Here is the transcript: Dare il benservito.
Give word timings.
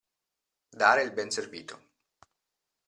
Dare 0.71 1.03
il 1.03 1.11
benservito. 1.13 1.79